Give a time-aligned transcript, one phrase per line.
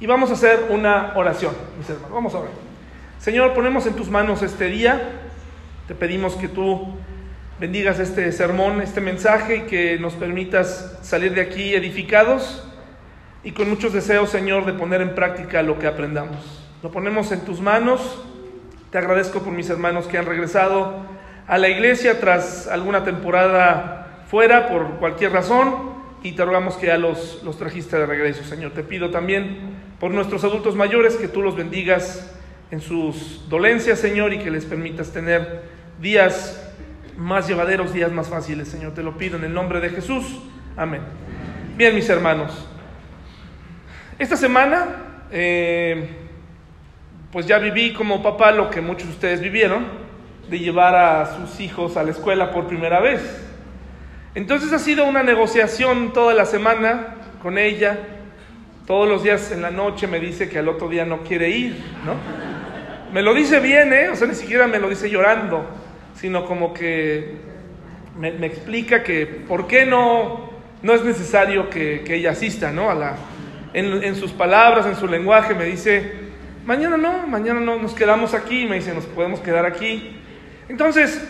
[0.00, 2.12] Y vamos a hacer una oración, mis hermanos.
[2.12, 2.52] Vamos a orar.
[3.18, 5.10] Señor, ponemos en tus manos este día.
[5.88, 6.94] Te pedimos que tú
[7.58, 12.64] bendigas este sermón, este mensaje y que nos permitas salir de aquí edificados
[13.42, 16.64] y con muchos deseos, Señor, de poner en práctica lo que aprendamos.
[16.80, 18.22] Lo ponemos en tus manos.
[18.92, 20.94] Te agradezco por mis hermanos que han regresado
[21.48, 25.87] a la iglesia tras alguna temporada fuera por cualquier razón
[26.22, 28.72] y te rogamos que ya los, los trajiste de regreso, Señor.
[28.72, 32.34] Te pido también por nuestros adultos mayores que tú los bendigas
[32.70, 35.62] en sus dolencias, Señor, y que les permitas tener
[36.00, 36.64] días
[37.16, 38.94] más llevaderos, días más fáciles, Señor.
[38.94, 40.24] Te lo pido en el nombre de Jesús.
[40.76, 41.00] Amén.
[41.76, 42.66] Bien, mis hermanos.
[44.18, 46.08] Esta semana, eh,
[47.32, 49.86] pues ya viví como papá lo que muchos de ustedes vivieron,
[50.50, 53.47] de llevar a sus hijos a la escuela por primera vez.
[54.38, 57.98] Entonces ha sido una negociación toda la semana con ella.
[58.86, 61.76] Todos los días en la noche me dice que al otro día no quiere ir,
[62.06, 62.14] ¿no?
[63.12, 64.10] Me lo dice bien, ¿eh?
[64.10, 65.68] O sea, ni siquiera me lo dice llorando,
[66.14, 67.34] sino como que
[68.16, 70.50] me, explica que por qué no,
[70.82, 72.92] no es necesario que, que ella asista, ¿no?
[72.92, 73.16] A la,
[73.74, 76.12] en, en, sus palabras, en su lenguaje, me dice,
[76.64, 80.12] mañana no, mañana no, nos quedamos aquí, me dice, nos podemos quedar aquí.
[80.68, 81.20] Entonces,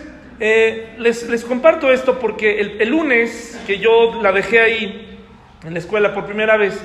[0.40, 5.18] eh, les, les, comparto esto porque el, el, lunes que yo la dejé ahí
[5.64, 6.80] en la escuela por primera vez,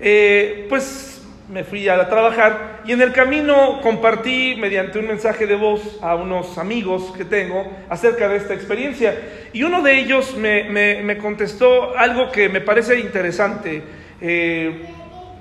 [0.00, 1.16] eh, pues
[1.48, 6.16] me fui a trabajar y en el camino compartí mediante un mensaje de voz a
[6.16, 9.16] unos amigos que tengo acerca de esta experiencia.
[9.52, 13.82] Y uno de ellos me, me, me contestó algo que me parece interesante
[14.20, 14.86] eh,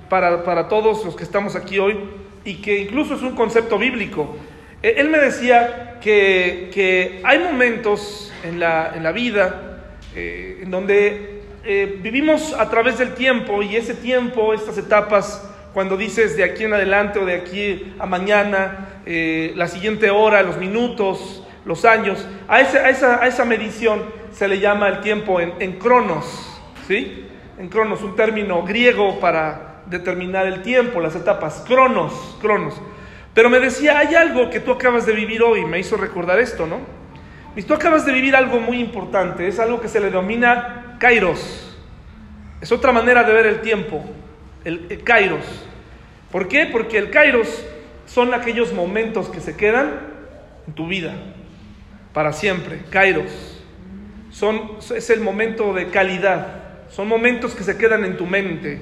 [0.10, 1.98] para, para todos los que estamos aquí hoy
[2.44, 4.38] y que incluso es un concepto bíblico.
[4.98, 9.82] Él me decía que, que hay momentos en la, en la vida
[10.16, 15.98] eh, en donde eh, vivimos a través del tiempo y ese tiempo, estas etapas, cuando
[15.98, 20.58] dices de aquí en adelante o de aquí a mañana, eh, la siguiente hora, los
[20.58, 25.42] minutos, los años, a esa, a esa, a esa medición se le llama el tiempo
[25.42, 27.26] en, en cronos, ¿sí?
[27.58, 32.80] En cronos, un término griego para determinar el tiempo, las etapas, cronos, cronos.
[33.36, 36.66] Pero me decía, hay algo que tú acabas de vivir hoy, me hizo recordar esto,
[36.66, 36.80] ¿no?
[37.58, 41.78] Y tú acabas de vivir algo muy importante, es algo que se le denomina kairos.
[42.62, 44.04] Es otra manera de ver el tiempo,
[44.64, 45.46] el, el kairos.
[46.32, 46.66] ¿Por qué?
[46.66, 47.66] Porque el kairos
[48.06, 50.00] son aquellos momentos que se quedan
[50.66, 51.14] en tu vida,
[52.14, 53.62] para siempre, kairos.
[54.32, 58.82] Son, es el momento de calidad, son momentos que se quedan en tu mente.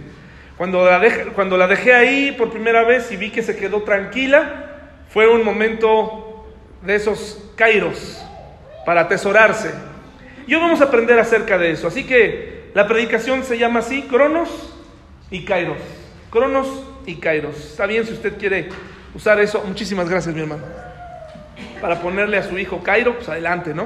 [0.58, 3.82] Cuando la, dejé, cuando la dejé ahí por primera vez y vi que se quedó
[3.82, 4.70] tranquila,
[5.10, 6.46] fue un momento
[6.84, 8.24] de esos kairos
[8.86, 9.72] para atesorarse.
[10.46, 11.88] Y hoy vamos a aprender acerca de eso.
[11.88, 14.50] Así que la predicación se llama así, Cronos
[15.32, 15.78] y Kairos.
[16.30, 16.68] Cronos
[17.06, 17.58] y Kairos.
[17.58, 18.70] Está bien si usted quiere
[19.16, 19.64] usar eso.
[19.66, 20.64] Muchísimas gracias, mi hermano.
[21.82, 23.84] Para ponerle a su hijo Cairo, pues adelante, ¿no?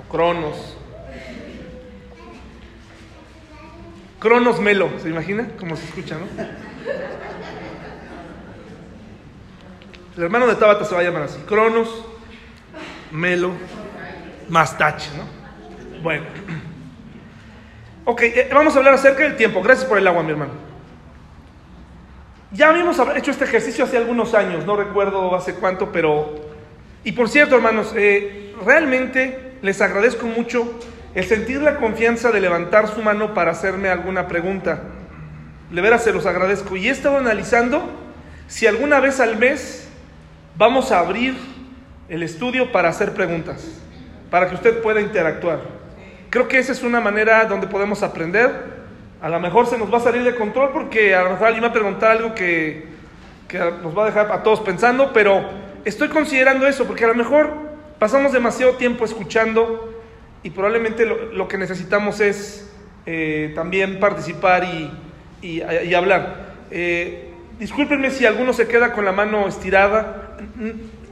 [0.00, 0.73] O Cronos.
[4.24, 5.48] Cronos Melo, ¿se imagina?
[5.58, 6.24] Como se escucha, ¿no?
[10.16, 11.38] El hermano de Tabata se va a llamar así.
[11.40, 12.06] Cronos,
[13.12, 13.50] Melo,
[14.48, 16.02] Mastache, ¿no?
[16.02, 16.24] Bueno.
[18.06, 19.62] Ok, eh, vamos a hablar acerca del tiempo.
[19.62, 20.52] Gracias por el agua, mi hermano.
[22.50, 26.34] Ya habíamos hecho este ejercicio hace algunos años, no recuerdo hace cuánto, pero...
[27.02, 30.78] Y por cierto, hermanos, eh, realmente les agradezco mucho
[31.14, 34.80] el sentir la confianza de levantar su mano para hacerme alguna pregunta.
[35.70, 36.76] De veras se los agradezco.
[36.76, 37.88] Y he estado analizando
[38.48, 39.88] si alguna vez al mes
[40.56, 41.36] vamos a abrir
[42.08, 43.64] el estudio para hacer preguntas,
[44.30, 45.60] para que usted pueda interactuar.
[46.30, 48.74] Creo que esa es una manera donde podemos aprender.
[49.22, 51.64] A lo mejor se nos va a salir de control porque a lo mejor alguien
[51.64, 52.88] va a preguntar algo que,
[53.46, 55.48] que nos va a dejar a todos pensando, pero
[55.84, 57.52] estoy considerando eso porque a lo mejor
[58.00, 59.93] pasamos demasiado tiempo escuchando
[60.44, 62.70] y probablemente lo, lo que necesitamos es
[63.06, 64.90] eh, también participar y,
[65.42, 66.54] y, y hablar.
[66.70, 70.36] Eh, discúlpenme si alguno se queda con la mano estirada.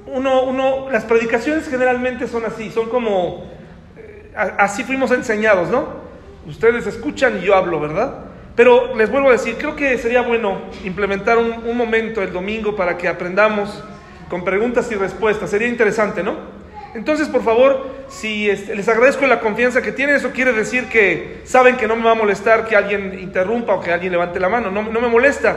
[0.07, 3.51] Uno, uno, las predicaciones generalmente son así, son como,
[3.97, 6.03] eh, así fuimos enseñados, ¿no?
[6.47, 8.27] Ustedes escuchan y yo hablo, ¿verdad?
[8.55, 12.77] Pero les vuelvo a decir, creo que sería bueno implementar un, un momento el domingo
[12.77, 13.83] para que aprendamos
[14.29, 15.49] con preguntas y respuestas.
[15.49, 16.62] Sería interesante, ¿no?
[16.95, 21.41] Entonces, por favor, si este, les agradezco la confianza que tienen, eso quiere decir que
[21.45, 24.51] saben que no me va a molestar que alguien interrumpa o que alguien levante la
[24.51, 25.57] mano, no, no me molesta.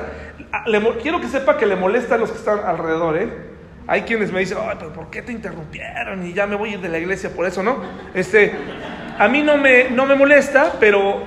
[0.68, 3.30] Le, quiero que sepa que le molesta a los que están alrededor, ¿eh?
[3.88, 6.26] Hay quienes me dicen, ay, pero ¿por qué te interrumpieron?
[6.26, 7.84] Y ya me voy a ir de la iglesia por eso, ¿no?
[8.14, 8.54] Este,
[9.20, 11.22] a mí no me, no me molesta, pero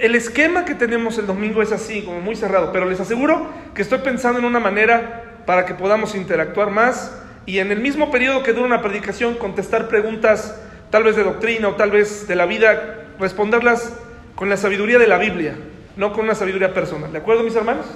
[0.00, 3.82] el esquema que tenemos el domingo es así, como muy cerrado, pero les aseguro que
[3.82, 8.42] estoy pensando en una manera para que podamos interactuar más y en el mismo periodo
[8.42, 10.60] que dura una predicación contestar preguntas
[10.90, 13.92] tal vez de doctrina o tal vez de la vida, responderlas
[14.34, 15.56] con la sabiduría de la Biblia,
[15.96, 17.12] no con una sabiduría personal.
[17.12, 17.86] ¿De acuerdo, mis hermanos?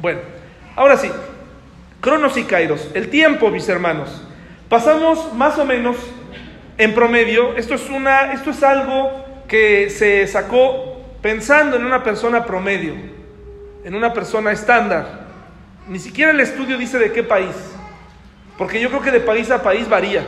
[0.00, 0.20] Bueno,
[0.76, 1.10] ahora sí,
[2.00, 4.24] Cronos y Kairos, el tiempo, mis hermanos.
[4.68, 5.96] Pasamos más o menos
[6.76, 12.44] en promedio, esto es, una, esto es algo que se sacó pensando en una persona
[12.44, 12.94] promedio,
[13.84, 15.26] en una persona estándar.
[15.88, 17.54] Ni siquiera el estudio dice de qué país,
[18.58, 20.26] porque yo creo que de país a país varía.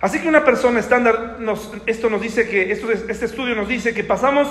[0.00, 4.04] Así que una persona estándar, nos, esto nos dice que, este estudio nos dice que
[4.04, 4.48] pasamos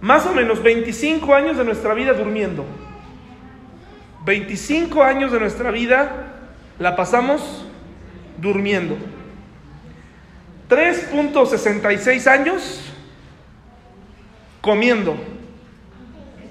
[0.00, 2.64] más o menos 25 años de nuestra vida durmiendo.
[4.24, 6.32] 25 años de nuestra vida
[6.78, 7.66] la pasamos
[8.38, 8.96] durmiendo.
[10.68, 12.92] 3.66 años
[14.60, 15.16] comiendo.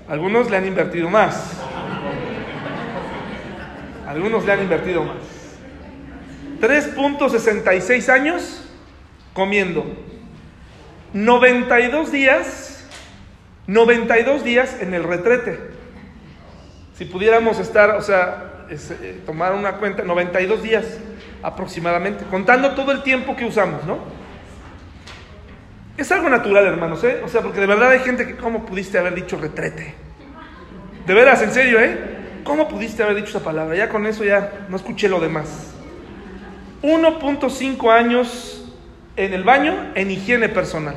[0.07, 1.59] Algunos le han invertido más.
[4.13, 5.17] Algunos le han invertido más.
[6.61, 8.63] 3.66 años
[9.33, 9.85] comiendo.
[11.13, 12.87] 92 días,
[13.67, 15.59] 92 días en el retrete.
[16.95, 20.99] Si pudiéramos estar, o sea, eh, tomar una cuenta, 92 días
[21.41, 23.97] aproximadamente, contando todo el tiempo que usamos, ¿no?
[25.97, 27.21] Es algo natural, hermanos, ¿eh?
[27.25, 29.95] O sea, porque de verdad hay gente que, ¿cómo pudiste haber dicho retrete?
[31.05, 32.12] De veras, en serio, ¿eh?
[32.43, 33.75] ¿Cómo pudiste haber dicho esa palabra?
[33.75, 35.73] Ya con eso ya no escuché lo demás.
[36.81, 38.65] 1.5 años
[39.15, 40.95] en el baño en higiene personal.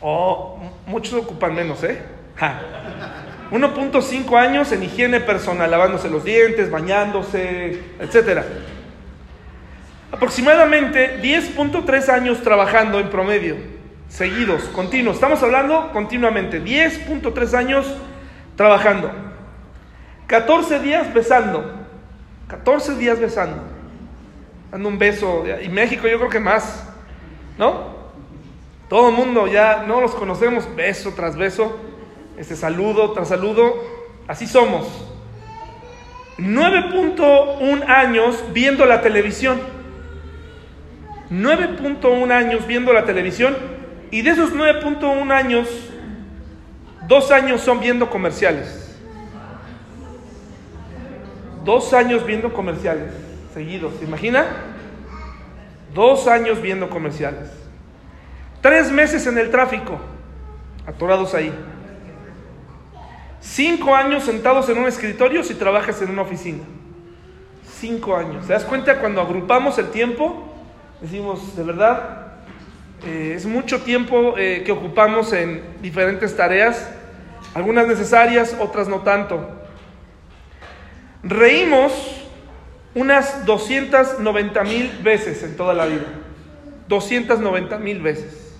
[0.00, 2.02] Oh, muchos ocupan menos, ¿eh?
[3.50, 8.42] 1.5 años en higiene personal, lavándose los dientes, bañándose, etc.
[10.10, 13.56] Aproximadamente 10.3 años trabajando en promedio,
[14.08, 15.14] seguidos, continuos.
[15.16, 17.86] Estamos hablando continuamente, 10.3 años
[18.56, 19.23] trabajando.
[20.26, 21.64] 14 días besando,
[22.48, 23.62] 14 días besando,
[24.70, 25.44] dando un beso.
[25.62, 26.88] Y México yo creo que más,
[27.58, 27.94] ¿no?
[28.88, 31.78] Todo el mundo ya no los conocemos, beso tras beso
[32.36, 33.74] este saludo tras saludo,
[34.26, 34.86] así somos.
[36.38, 39.60] 9.1 años viendo la televisión.
[41.30, 43.56] 9.1 años viendo la televisión
[44.10, 45.68] y de esos 9.1 años,
[47.08, 48.83] dos años son viendo comerciales.
[51.64, 53.12] Dos años viendo comerciales
[53.54, 54.44] seguidos, ¿se imagina?
[55.94, 57.50] Dos años viendo comerciales.
[58.60, 59.98] Tres meses en el tráfico,
[60.86, 61.54] atorados ahí.
[63.40, 66.64] Cinco años sentados en un escritorio si trabajas en una oficina.
[67.78, 68.46] Cinco años.
[68.46, 70.52] ¿Te das cuenta cuando agrupamos el tiempo?
[71.00, 72.32] Decimos, de verdad,
[73.06, 76.90] eh, es mucho tiempo eh, que ocupamos en diferentes tareas,
[77.54, 79.63] algunas necesarias, otras no tanto.
[81.24, 81.92] Reímos
[82.94, 86.04] unas 290 mil veces en toda la vida.
[86.88, 88.54] 290 mil veces.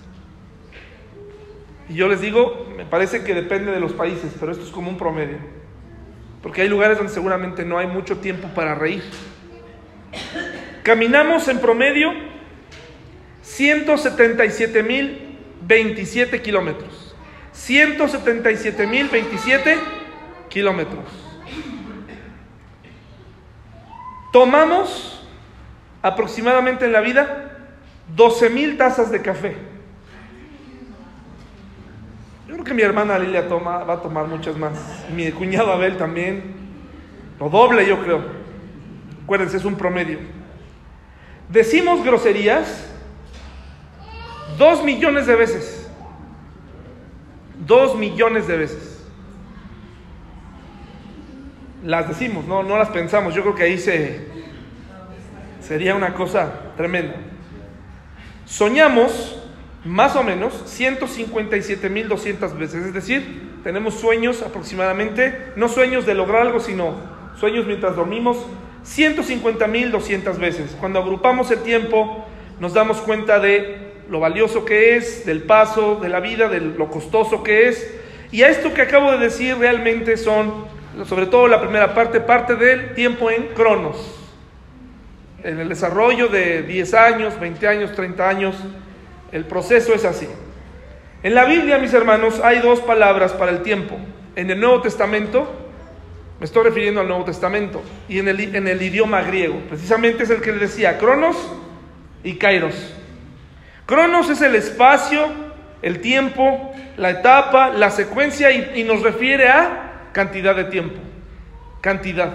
[1.87, 4.89] Y yo les digo, me parece que depende de los países, pero esto es como
[4.89, 5.37] un promedio.
[6.41, 9.03] Porque hay lugares donde seguramente no hay mucho tiempo para reír.
[10.83, 12.11] Caminamos en promedio
[13.41, 17.15] 177 mil 27 kilómetros.
[17.53, 19.77] 177 mil 27
[20.49, 21.24] kilómetros.
[24.35, 25.25] Tomamos
[26.01, 27.55] aproximadamente en la vida
[28.17, 29.55] 12 mil tazas de café.
[32.45, 34.73] Yo creo que mi hermana Lilia toma, va a tomar muchas más.
[35.15, 36.53] mi cuñado Abel también.
[37.39, 38.25] Lo doble, yo creo.
[39.23, 40.19] Acuérdense, es un promedio.
[41.47, 42.93] Decimos groserías
[44.57, 45.89] dos millones de veces.
[47.65, 48.94] Dos millones de veces.
[51.85, 53.35] Las decimos, no, no las pensamos.
[53.35, 54.25] Yo creo que ahí se,
[55.61, 57.15] sería una cosa tremenda.
[58.45, 59.39] Soñamos
[59.85, 62.85] más o menos 157.200 veces.
[62.85, 66.95] Es decir, tenemos sueños aproximadamente, no sueños de lograr algo, sino
[67.39, 68.37] sueños mientras dormimos,
[68.83, 70.75] 150.200 veces.
[70.79, 72.25] Cuando agrupamos el tiempo,
[72.59, 76.89] nos damos cuenta de lo valioso que es, del paso de la vida, de lo
[76.89, 77.95] costoso que es.
[78.31, 80.65] Y a esto que acabo de decir realmente son,
[81.03, 84.21] sobre todo la primera parte, parte del tiempo en cronos.
[85.43, 88.55] En el desarrollo de 10 años, 20 años, 30 años,
[89.31, 90.27] el proceso es así.
[91.21, 93.97] En la Biblia, mis hermanos, hay dos palabras para el tiempo.
[94.35, 95.47] En el Nuevo Testamento,
[96.39, 99.59] me estoy refiriendo al Nuevo Testamento, y en el, en el idioma griego.
[99.69, 101.37] Precisamente es el que le decía, Cronos
[102.23, 102.93] y Kairos.
[103.85, 105.27] Cronos es el espacio,
[105.81, 109.84] el tiempo, la etapa, la secuencia y, nos refiere a
[110.15, 110.95] cantidad de tiempo.
[111.81, 112.31] Cantidad.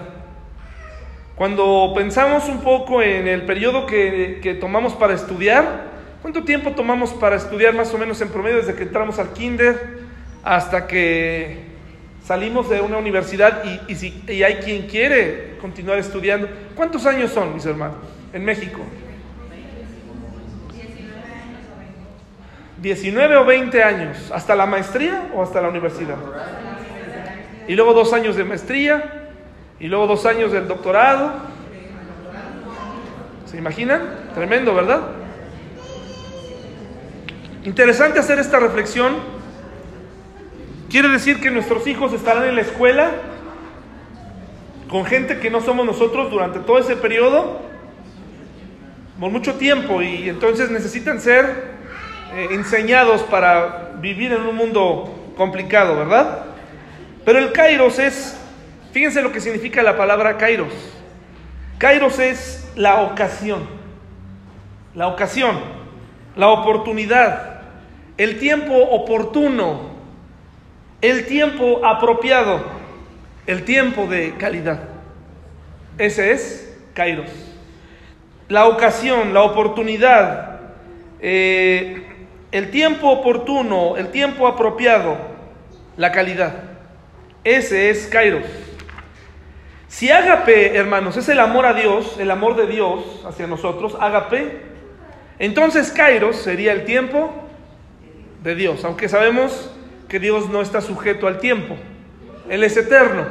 [1.35, 5.87] Cuando pensamos un poco en el periodo que, que tomamos para estudiar,
[6.21, 10.01] ¿cuánto tiempo tomamos para estudiar más o menos en promedio desde que entramos al kinder
[10.45, 11.71] hasta que
[12.23, 16.49] salimos de una universidad y, si, y hay quien quiere continuar estudiando?
[16.77, 17.97] ¿Cuántos años son, mis hermanos,
[18.35, 18.81] en México?
[22.77, 26.17] 19 o 20 años, hasta la maestría o hasta la universidad.
[27.71, 29.29] Y luego dos años de maestría,
[29.79, 31.31] y luego dos años del doctorado.
[33.47, 34.03] ¿Se imaginan?
[34.35, 35.03] Tremendo, ¿verdad?
[37.63, 39.19] Interesante hacer esta reflexión.
[40.91, 43.13] Quiere decir que nuestros hijos estarán en la escuela
[44.89, 47.61] con gente que no somos nosotros durante todo ese periodo,
[49.21, 51.47] por mucho tiempo, y entonces necesitan ser
[52.35, 56.50] eh, enseñados para vivir en un mundo complicado, ¿verdad?
[57.25, 58.39] Pero el kairos es,
[58.93, 60.73] fíjense lo que significa la palabra kairos.
[61.79, 63.67] Kairos es la ocasión,
[64.95, 65.59] la ocasión,
[66.37, 67.63] la oportunidad,
[68.17, 69.91] el tiempo oportuno,
[71.01, 72.63] el tiempo apropiado,
[73.47, 74.81] el tiempo de calidad.
[75.99, 77.31] Ese es kairos.
[78.49, 80.61] La ocasión, la oportunidad,
[81.21, 82.03] eh,
[82.53, 85.17] el tiempo oportuno, el tiempo apropiado,
[85.97, 86.70] la calidad.
[87.45, 88.45] Ese es Kairos.
[89.89, 94.61] Si ágape, hermanos, es el amor a Dios, el amor de Dios hacia nosotros, ágape,
[95.39, 97.33] entonces Kairos sería el tiempo
[98.43, 99.71] de Dios, aunque sabemos
[100.09, 101.77] que Dios no está sujeto al tiempo,
[102.49, 103.25] Él es eterno.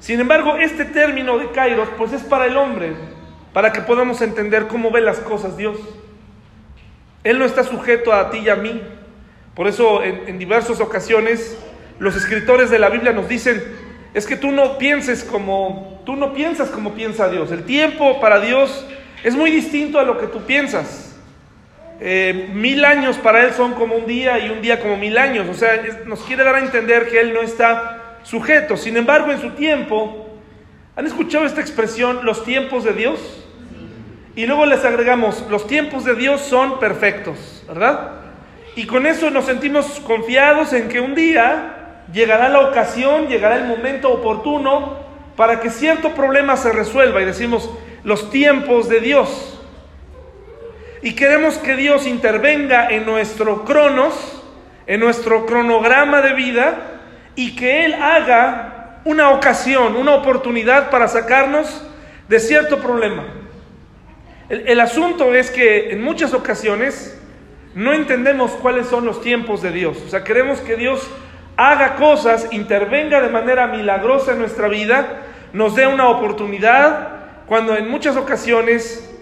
[0.00, 2.94] Sin embargo, este término de Kairos, pues es para el hombre,
[3.52, 5.76] para que podamos entender cómo ve las cosas Dios.
[7.24, 8.80] Él no está sujeto a ti y a mí.
[9.54, 11.58] Por eso en, diversas ocasiones
[11.98, 13.62] los escritores de la Biblia nos dicen,
[14.14, 17.52] es que tú no pienses como, tú no piensas como piensa Dios.
[17.52, 18.86] El tiempo para Dios
[19.22, 21.16] es muy distinto a lo que tú piensas.
[22.00, 25.48] Eh, mil años para Él son como un día y un día como mil años.
[25.48, 28.76] O sea, nos quiere dar a entender que Él no está sujeto.
[28.76, 30.28] Sin embargo, en su tiempo,
[30.96, 33.44] ¿han escuchado esta expresión, los tiempos de Dios?
[34.36, 38.12] Y luego les agregamos, los tiempos de Dios son perfectos, ¿verdad?
[38.76, 41.77] Y con eso nos sentimos confiados en que un día
[42.12, 44.98] llegará la ocasión, llegará el momento oportuno
[45.36, 47.22] para que cierto problema se resuelva.
[47.22, 47.70] Y decimos,
[48.04, 49.60] los tiempos de Dios.
[51.02, 54.42] Y queremos que Dios intervenga en nuestro cronos,
[54.86, 57.00] en nuestro cronograma de vida,
[57.36, 61.84] y que Él haga una ocasión, una oportunidad para sacarnos
[62.28, 63.24] de cierto problema.
[64.48, 67.20] El, asunto es que en muchas ocasiones
[67.74, 69.98] no entendemos cuáles son los tiempos de Dios.
[70.06, 71.06] O sea, queremos que Dios
[71.58, 77.08] haga cosas, intervenga de manera milagrosa en nuestra vida, nos dé una oportunidad,
[77.46, 79.12] cuando en muchas ocasiones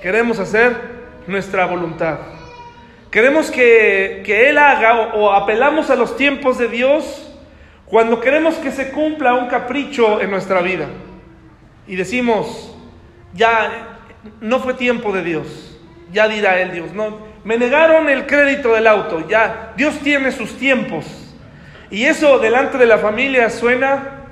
[0.00, 0.76] queremos hacer
[1.26, 2.18] nuestra voluntad.
[3.10, 7.36] Queremos que, Él haga o apelamos a los tiempos de Dios
[7.86, 10.86] cuando queremos que se cumpla un capricho en nuestra vida.
[11.88, 12.72] Y decimos,
[13.34, 13.98] ya
[14.40, 15.76] no fue tiempo de Dios.
[16.12, 20.58] Ya dirá él Dios, no, me negaron el crédito del auto, ya, Dios tiene sus
[20.58, 21.21] tiempos.
[21.92, 24.22] Y eso delante de la familia suena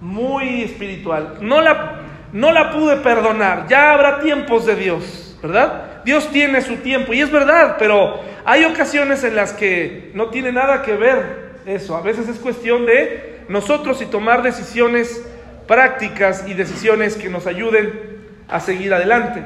[0.00, 1.38] muy espiritual.
[1.40, 2.00] No la,
[2.32, 6.02] no la pude perdonar, ya habrá tiempos de Dios, ¿verdad?
[6.04, 10.52] Dios tiene su tiempo y es verdad, pero hay ocasiones en las que no tiene
[10.52, 11.96] nada que ver eso.
[11.96, 15.26] A veces es cuestión de nosotros y tomar decisiones
[15.66, 19.42] prácticas y decisiones que nos ayuden a seguir adelante.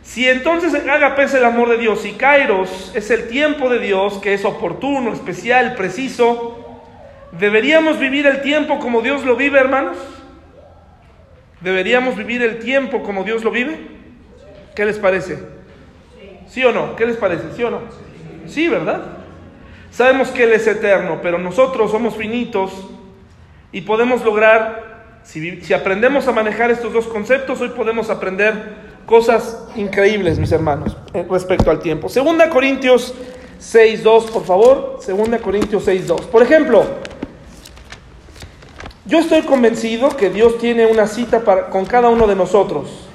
[0.00, 4.20] Si entonces Agape es el amor de Dios y Kairos es el tiempo de Dios,
[4.22, 6.64] que es oportuno, especial, preciso,
[7.32, 9.96] ¿deberíamos vivir el tiempo como Dios lo vive, hermanos?
[11.60, 13.78] ¿Deberíamos vivir el tiempo como Dios lo vive?
[14.74, 15.38] ¿Qué les parece?
[16.46, 16.94] ¿Sí o no?
[16.96, 17.44] ¿Qué les parece?
[17.56, 17.80] ¿Sí o no?
[18.46, 19.02] Sí, ¿verdad?
[19.90, 22.72] Sabemos que Él es eterno, pero nosotros somos finitos
[23.72, 24.88] y podemos lograr
[25.28, 31.26] si, aprendemos a manejar estos dos conceptos, hoy podemos aprender cosas increíbles, mis hermanos, eh,
[31.30, 32.08] respecto al tiempo.
[32.08, 33.14] Segunda Corintios
[33.60, 34.98] 6.2, por favor.
[35.00, 36.26] Segunda Corintios 6.2.
[36.26, 36.84] Por ejemplo,
[39.08, 43.08] yo estoy convencido que Dios tiene una cita para, con cada uno de nosotros.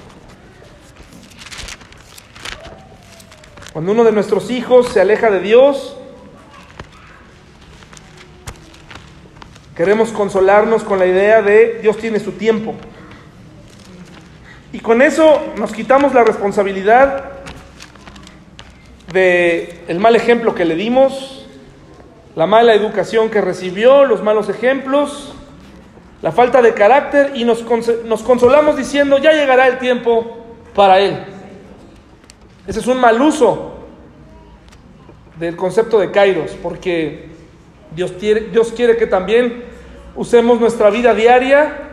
[3.72, 5.96] Cuando uno de nuestros hijos se aleja de Dios,
[9.76, 12.76] Queremos consolarnos con la idea de Dios tiene su tiempo.
[14.72, 17.32] Y con eso nos quitamos la responsabilidad
[19.12, 21.48] de el mal ejemplo que le dimos,
[22.36, 25.34] la mala educación que recibió, los malos ejemplos,
[26.24, 30.38] la falta de carácter y nos, consolamos diciendo, ya llegará el tiempo
[30.74, 31.22] para él.
[32.66, 33.74] Ese es un mal uso
[35.38, 37.28] del concepto de Kairos, porque
[37.94, 39.66] Dios quiere, Dios quiere que también
[40.16, 41.90] usemos nuestra vida diaria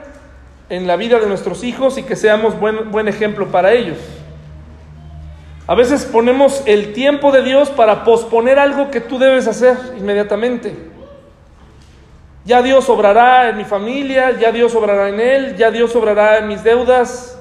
[0.68, 3.98] en la vida de nuestros hijos y que seamos buen, buen ejemplo para ellos.
[5.66, 10.89] A veces ponemos el tiempo de Dios para posponer algo que tú debes hacer inmediatamente.
[12.50, 16.48] Ya Dios obrará en mi familia, ya Dios obrará en él, ya Dios obrará en
[16.48, 17.40] mis deudas.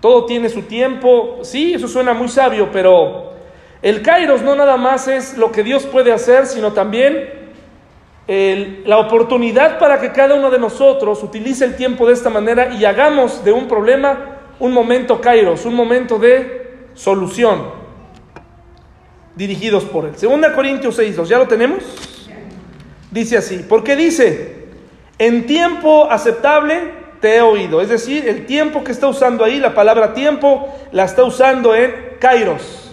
[0.00, 1.40] Todo tiene su tiempo.
[1.42, 3.34] Sí, eso suena muy sabio, pero
[3.82, 7.28] el Kairos no nada más es lo que Dios puede hacer, sino también
[8.86, 12.86] la oportunidad para que cada uno de nosotros utilice el tiempo de esta manera y
[12.86, 17.66] hagamos de un problema un momento Kairos, un momento de solución,
[19.34, 20.16] dirigidos por él.
[20.16, 22.15] Segunda Corintios 6.2, ¿ya lo tenemos?
[23.10, 24.66] Dice así, porque dice,
[25.18, 29.74] en tiempo aceptable te he oído, es decir, el tiempo que está usando ahí, la
[29.74, 32.92] palabra tiempo, la está usando en Kairos,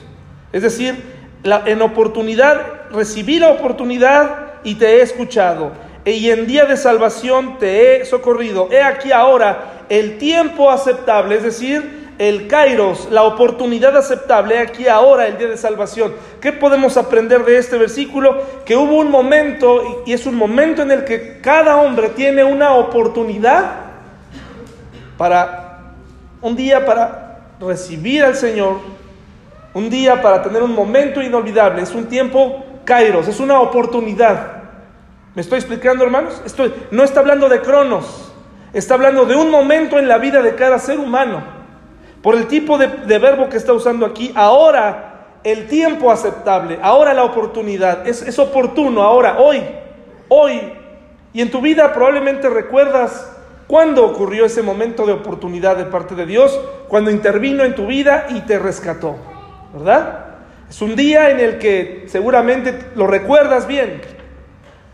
[0.51, 0.95] es decir,
[1.43, 5.71] en oportunidad, recibí la oportunidad y te he escuchado,
[6.05, 8.69] y en día de salvación te he socorrido.
[8.71, 15.27] He aquí ahora el tiempo aceptable, es decir, el kairos, la oportunidad aceptable, aquí ahora
[15.27, 16.13] el día de salvación.
[16.39, 18.41] ¿Qué podemos aprender de este versículo?
[18.65, 22.73] Que hubo un momento, y es un momento en el que cada hombre tiene una
[22.73, 23.71] oportunidad
[25.17, 25.93] para
[26.41, 28.77] un día para recibir al Señor,
[29.73, 34.63] un día para tener un momento inolvidable, es un tiempo kairos, es una oportunidad.
[35.33, 36.41] ¿Me estoy explicando, hermanos?
[36.91, 38.31] No está hablando de cronos,
[38.71, 41.62] está hablando de un momento en la vida de cada ser humano.
[42.23, 47.25] Por el tipo de, verbo que está usando aquí, ahora el tiempo aceptable, ahora la
[47.25, 49.61] oportunidad, es, es oportuno, ahora, hoy,
[50.29, 50.61] hoy.
[51.33, 53.29] Y en tu vida probablemente recuerdas
[53.67, 56.57] cuándo ocurrió ese momento de oportunidad de parte de Dios,
[56.87, 59.17] cuando intervino en tu vida y te rescató,
[59.73, 60.27] ¿verdad?
[60.69, 63.99] Es un día en el que seguramente lo recuerdas bien.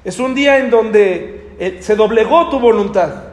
[0.03, 3.29] Es un día en donde eh, se doblegó tu voluntad.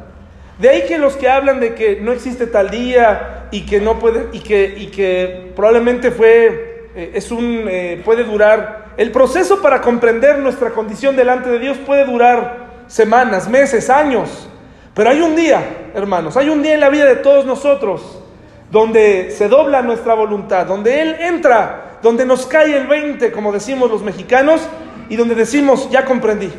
[0.58, 3.98] De ahí que los que hablan de que no existe tal día y que no
[3.98, 9.60] puede y que, y que probablemente fue eh, es un eh, puede durar el proceso
[9.60, 14.48] para comprender nuestra condición delante de Dios puede durar semanas, meses, años.
[14.94, 18.22] Pero hay un día, hermanos, hay un día en la vida de todos nosotros
[18.70, 23.90] donde se dobla nuestra voluntad, donde Él entra donde nos cae el 20, como decimos
[23.90, 24.60] los mexicanos,
[25.08, 26.50] y donde decimos, ya comprendí.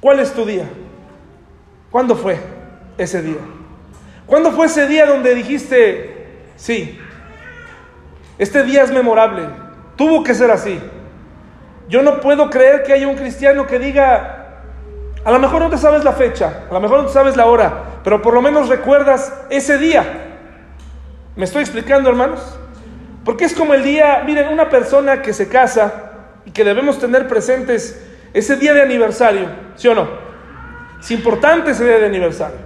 [0.00, 0.68] ¿Cuál es tu día?
[1.90, 2.38] ¿Cuándo fue
[2.98, 3.38] ese día?
[4.26, 6.98] ¿Cuándo fue ese día donde dijiste, sí,
[8.38, 9.44] este día es memorable,
[9.94, 10.80] tuvo que ser así?
[11.88, 14.62] Yo no puedo creer que haya un cristiano que diga,
[15.24, 17.46] a lo mejor no te sabes la fecha, a lo mejor no te sabes la
[17.46, 20.04] hora, pero por lo menos recuerdas ese día.
[21.36, 22.58] ¿Me estoy explicando, hermanos?
[23.24, 26.12] Porque es como el día, miren, una persona que se casa
[26.44, 30.08] y que debemos tener presentes ese día de aniversario, ¿sí o no?
[30.98, 32.65] Es importante ese día de aniversario.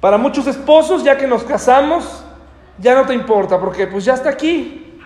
[0.00, 2.24] Para muchos esposos, ya que nos casamos,
[2.78, 4.98] ya no te importa, porque pues ya está aquí,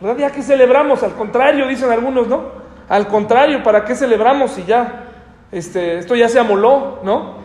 [0.00, 0.16] ¿verdad?
[0.16, 2.68] Ya que celebramos, al contrario, dicen algunos, ¿no?
[2.88, 5.04] Al contrario, ¿para qué celebramos si ya
[5.52, 7.36] este, esto ya se amoló, ¿no?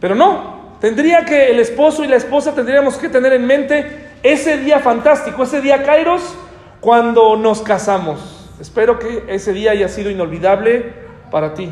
[0.00, 4.58] Pero no, tendría que el esposo y la esposa tendríamos que tener en mente ese
[4.58, 6.36] día fantástico, ese día Kairos,
[6.80, 8.50] cuando nos casamos.
[8.60, 10.92] Espero que ese día haya sido inolvidable
[11.30, 11.70] para ti.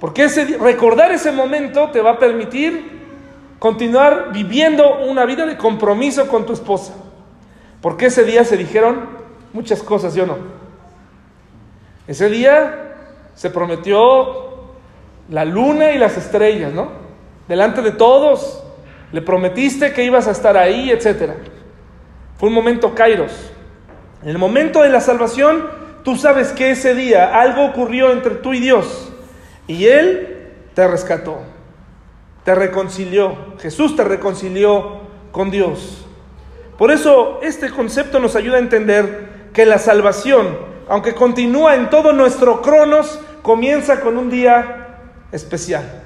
[0.00, 3.03] Porque ese, recordar ese momento te va a permitir
[3.64, 6.92] continuar viviendo una vida de compromiso con tu esposa.
[7.80, 9.08] Porque ese día se dijeron
[9.54, 10.36] muchas cosas, yo no.
[12.06, 12.92] Ese día
[13.34, 14.74] se prometió
[15.30, 16.90] la luna y las estrellas, ¿no?
[17.48, 18.62] Delante de todos,
[19.12, 21.32] le prometiste que ibas a estar ahí, etc.
[22.36, 23.32] Fue un momento kairos.
[24.22, 25.64] En el momento de la salvación,
[26.02, 29.10] tú sabes que ese día algo ocurrió entre tú y Dios.
[29.66, 31.38] Y Él te rescató,
[32.44, 33.36] te reconcilió.
[33.58, 35.00] Jesús te reconcilió
[35.32, 36.06] con Dios.
[36.78, 40.56] Por eso este concepto nos ayuda a entender que la salvación,
[40.88, 44.98] aunque continúa en todo nuestro cronos, comienza con un día
[45.32, 46.02] especial.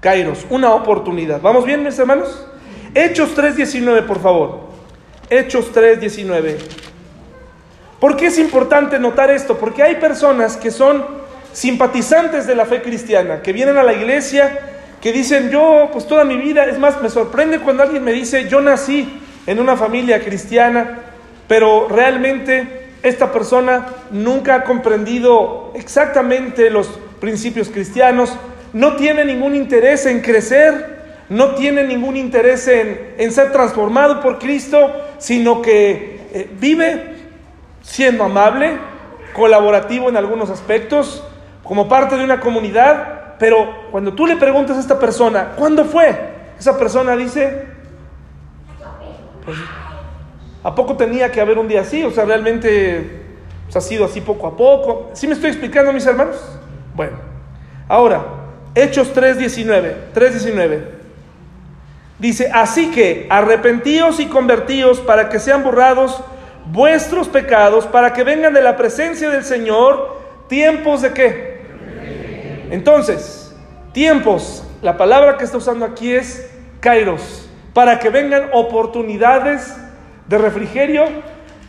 [0.00, 1.40] Kairos, una oportunidad.
[1.40, 2.46] ¿Vamos bien, mis hermanos?
[2.94, 4.70] Hechos 3.19, por favor.
[5.28, 6.56] Hechos 3.19.
[8.00, 9.58] ¿Por qué es importante notar esto?
[9.58, 11.04] Porque hay personas que son
[11.52, 16.24] simpatizantes de la fe cristiana, que vienen a la iglesia, que dicen, yo pues toda
[16.24, 20.22] mi vida, es más, me sorprende cuando alguien me dice, yo nací en una familia
[20.22, 20.98] cristiana,
[21.48, 28.36] pero realmente esta persona nunca ha comprendido exactamente los principios cristianos,
[28.72, 34.92] no tiene ningún interés en crecer, no tiene ningún interés en, ser transformado por Cristo,
[35.18, 37.14] sino que eh, vive
[37.82, 38.78] siendo amable,
[39.32, 41.24] colaborativo en algunos aspectos,
[41.62, 46.14] como parte de una comunidad, pero cuando tú le preguntas a esta persona, ¿cuándo fue?
[46.58, 47.64] Esa persona dice,
[49.46, 49.56] pues,
[50.62, 52.04] ¿a poco tenía que haber un día así?
[52.04, 53.22] O sea, realmente
[53.64, 55.08] pues, ha sido así poco a poco.
[55.14, 56.36] ¿Sí me estoy explicando, mis hermanos?
[56.94, 57.16] Bueno,
[57.88, 58.26] ahora,
[58.74, 60.80] Hechos 3.19, 3.19.
[62.18, 66.22] Dice, así que arrepentíos y convertíos para que sean borrados
[66.66, 71.49] vuestros pecados, para que vengan de la presencia del Señor tiempos de qué.
[72.70, 73.54] Entonces,
[73.92, 76.48] tiempos, la palabra que está usando aquí es
[76.80, 79.76] kairos, para que vengan oportunidades
[80.28, 81.04] de refrigerio,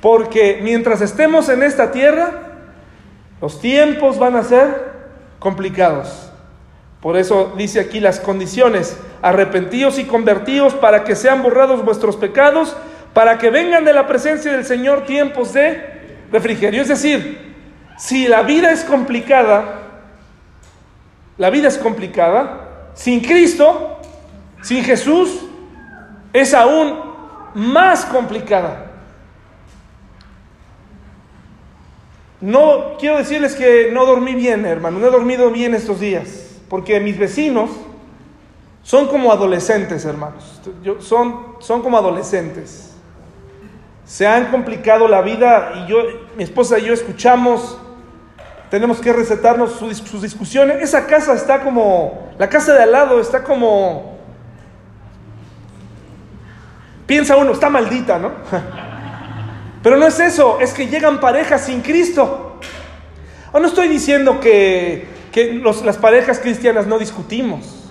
[0.02, 2.32] porque mientras estemos en esta tierra,
[3.42, 4.92] los tiempos van a ser
[5.40, 6.32] complicados.
[7.02, 12.78] Por eso dice aquí las condiciones, arrepentíos y convertíos para que sean borrados vuestros pecados,
[13.14, 15.84] para que vengan de la presencia del Señor tiempos de
[16.32, 16.82] refrigerio.
[16.82, 17.56] Es decir,
[17.98, 19.81] si la vida es complicada,
[21.42, 23.98] la vida es complicada, sin Cristo,
[24.62, 25.40] sin Jesús,
[26.34, 27.00] es aún
[27.56, 28.92] más complicada.
[32.40, 37.00] No quiero decirles que no dormí bien, hermano, no he dormido bien estos días porque
[37.00, 37.72] mis vecinos
[38.84, 40.62] son como adolescentes, hermanos.
[41.00, 42.94] son, son como adolescentes.
[44.06, 46.04] Se han complicado la vida y yo,
[46.38, 47.80] mi esposa y yo escuchamos,
[48.72, 50.82] tenemos que recetarnos sus discusiones.
[50.82, 54.18] Esa casa está como, la casa de al lado está como,
[57.06, 58.32] piensa uno, está maldita, ¿no?
[59.84, 62.60] Pero no es eso, es que llegan parejas sin Cristo.
[63.52, 67.90] O no estoy diciendo que que las parejas cristianas no discutimos.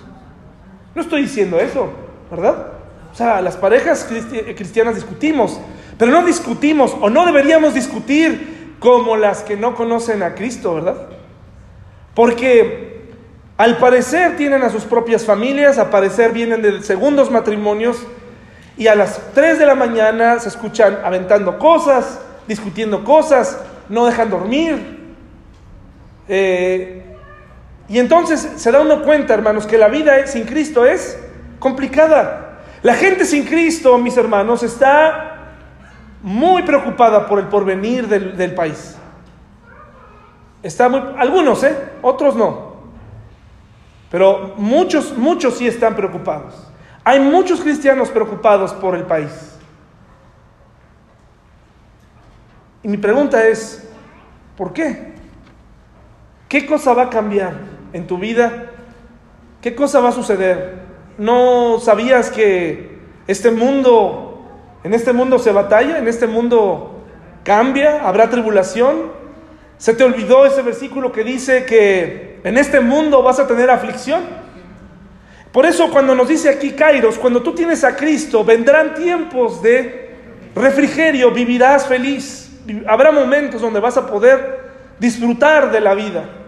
[0.93, 1.91] No estoy diciendo eso,
[2.29, 2.73] ¿verdad?
[3.11, 4.07] O sea, las parejas
[4.55, 5.59] cristianas discutimos,
[5.97, 11.09] pero no discutimos o no deberíamos discutir como las que no conocen a Cristo, ¿verdad?
[12.15, 13.11] Porque
[13.55, 17.99] al parecer tienen a sus propias familias, al parecer vienen de segundos matrimonios
[18.77, 24.31] y a las 3 de la mañana se escuchan aventando cosas, discutiendo cosas, no dejan
[24.31, 25.13] dormir.
[26.27, 27.05] Eh,
[27.87, 31.19] y entonces se da uno cuenta, hermanos, que la vida sin Cristo es
[31.59, 32.63] complicada.
[32.81, 35.30] La gente sin Cristo, mis hermanos, está
[36.21, 38.95] muy preocupada por el porvenir del, país.
[40.63, 41.75] Está muy, algunos, ¿eh?
[42.01, 42.71] Otros no.
[44.09, 46.67] Pero muchos, muchos sí están preocupados.
[47.03, 49.57] Hay muchos cristianos preocupados por el país.
[52.83, 53.87] Y mi pregunta es,
[54.57, 55.13] ¿por qué?
[56.47, 57.71] ¿Qué cosa va a cambiar?
[57.93, 58.71] en tu vida,
[59.61, 60.81] ¿qué cosa va a suceder?
[61.17, 64.30] ¿No sabías que este mundo,
[64.83, 67.03] en este mundo se batalla, en este mundo
[67.43, 69.11] cambia, habrá tribulación?
[69.77, 74.21] ¿Se te olvidó ese versículo que dice que en este mundo vas a tener aflicción?
[75.51, 80.15] Por eso cuando nos dice aquí Kairos, cuando tú tienes a Cristo, vendrán tiempos de
[80.55, 82.51] refrigerio, vivirás feliz.
[82.87, 84.61] Habrá momentos donde vas a poder
[84.99, 86.41] disfrutar de la vida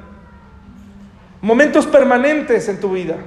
[1.43, 3.17] momentos permanentes en tu vida.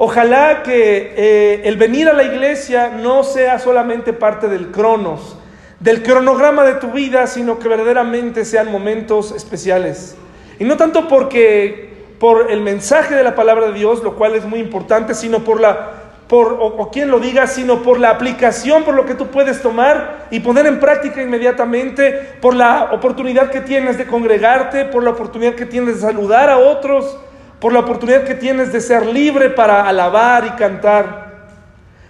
[0.00, 5.36] Ojalá que eh, el venir a la iglesia no sea solamente parte del cronos,
[5.80, 10.16] del cronograma de tu vida, sino que verdaderamente sean momentos especiales.
[10.60, 11.88] Y no tanto porque
[12.20, 15.60] por el mensaje de la palabra de Dios, lo cual es muy importante, sino por
[15.60, 15.94] la
[16.28, 20.40] por, o, lo diga, sino por la aplicación, por lo que tú puedes tomar y
[20.40, 25.64] poner en práctica inmediatamente, por la oportunidad que tienes de congregarte, por la oportunidad que
[25.64, 27.18] tienes de saludar a otros,
[27.60, 31.48] por la oportunidad que tienes de ser libre para alabar y cantar.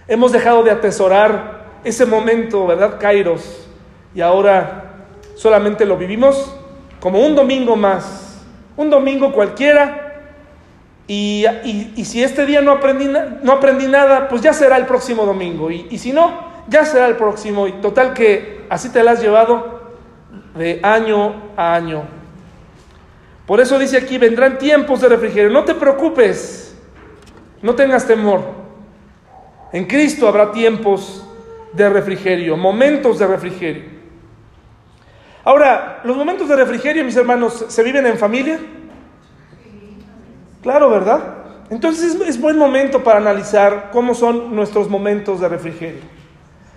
[0.07, 3.67] Hemos dejado de atesorar ese momento, ¿verdad, Kairos?
[4.13, 4.85] Y ahora
[5.35, 6.55] solamente lo vivimos
[6.99, 8.43] como un domingo más,
[8.75, 10.09] un domingo cualquiera
[11.11, 11.43] y,
[12.05, 13.09] si este día no aprendí,
[13.41, 15.71] no aprendí nada, pues ya será el próximo domingo.
[15.71, 16.31] Y, si no,
[16.67, 17.67] ya será el próximo.
[17.67, 19.95] Y total que así te la has llevado
[20.55, 22.18] de año a año.
[23.49, 25.49] Por eso dice aquí, vendrán tiempos de refrigerio.
[25.49, 26.77] No te preocupes,
[27.63, 28.43] no tengas temor.
[29.73, 31.25] En Cristo habrá tiempos
[31.73, 33.85] de refrigerio, momentos de refrigerio.
[35.43, 38.59] Ahora, los momentos de refrigerio, mis hermanos, ¿se viven en familia?
[40.61, 41.37] Claro, ¿verdad?
[41.71, 46.01] Entonces es, buen momento para analizar cómo son nuestros momentos de refrigerio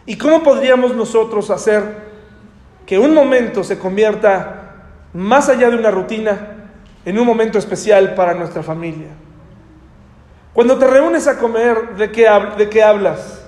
[0.06, 1.82] y cómo podríamos nosotros hacer
[2.86, 6.51] que un momento se convierta más allá de una rutina
[7.04, 9.08] en un momento especial para nuestra familia.
[10.52, 13.44] Cuando te reúnes a comer, ¿de qué, de qué hablas?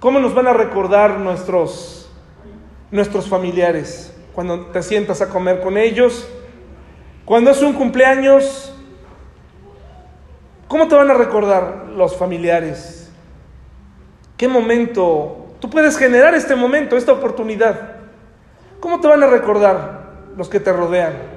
[0.00, 2.10] ¿Cómo nos van a recordar nuestros,
[2.90, 4.14] nuestros familiares?
[4.34, 6.28] Cuando te sientas a comer con ellos,
[7.24, 8.74] cuando es un cumpleaños,
[10.68, 13.10] ¿cómo te van a recordar los familiares?
[14.36, 15.54] ¿Qué momento?
[15.58, 17.96] Tú puedes generar este momento, esta oportunidad.
[18.80, 21.29] ¿Cómo te van a recordar los que te rodean?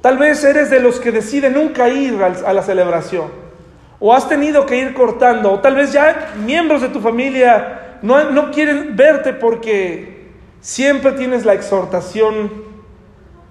[0.00, 3.50] Tal vez eres de los que deciden nunca ir a la celebración
[4.00, 8.30] o has tenido que ir cortando, o tal vez ya miembros de tu familia no,
[8.30, 12.50] no quieren verte porque siempre tienes la exhortación,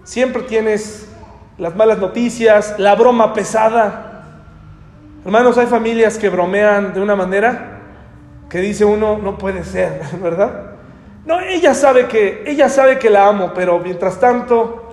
[0.04, 1.08] siempre tienes
[1.60, 4.24] las malas noticias, la broma pesada.
[5.24, 7.82] Hermanos, hay familias que bromean de una manera
[8.50, 10.72] que dice uno, no puede ser, ¿verdad?
[11.26, 14.88] No, ella sabe que, ella sabe que la amo, pero mientras tanto,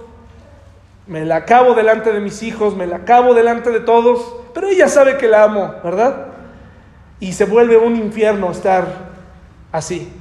[1.06, 4.88] me la acabo delante de mis hijos, me la acabo delante de todos, pero ella
[4.88, 6.28] sabe que la amo, ¿verdad?
[7.20, 8.86] Y se vuelve un infierno estar
[9.70, 10.12] así.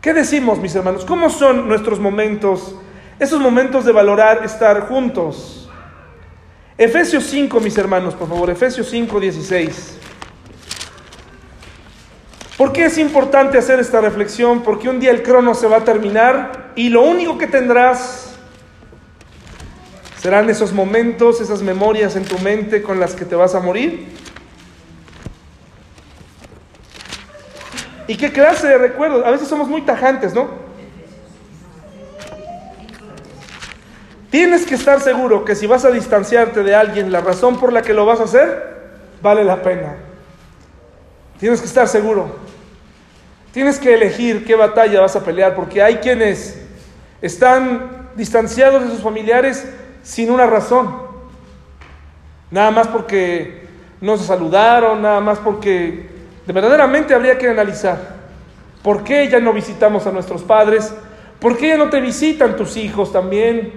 [0.00, 1.04] ¿Qué decimos, mis hermanos?
[1.04, 2.76] ¿Cómo son nuestros momentos,
[3.18, 5.68] esos momentos de valorar estar juntos?
[6.78, 9.98] Efesios 5, mis hermanos, por favor, Efesios 5, 16.
[12.56, 14.62] ¿Por qué es importante hacer esta reflexión?
[14.62, 18.25] Porque un día el crono se va a terminar y lo único que tendrás
[20.26, 24.08] ¿Serán esos momentos, esas memorias en tu mente con las que te vas a morir?
[28.08, 29.24] ¿Y qué clase de recuerdos?
[29.24, 30.48] A veces somos muy tajantes, ¿no?
[34.28, 37.82] Tienes que estar seguro que si vas a distanciarte de alguien, la razón por la
[37.82, 39.94] que lo vas a hacer vale la pena.
[41.38, 42.34] Tienes que estar seguro.
[43.52, 46.58] Tienes que elegir qué batalla vas a pelear, porque hay quienes
[47.22, 49.64] están distanciados de sus familiares
[50.06, 50.94] sin una razón.
[52.52, 53.66] Nada más porque
[54.00, 56.08] no se saludaron, nada más porque
[56.46, 58.14] de verdaderamente habría que analizar.
[58.84, 60.94] ¿Por qué ya no visitamos a nuestros padres?
[61.40, 63.72] ¿Por qué ya no te visitan tus hijos también?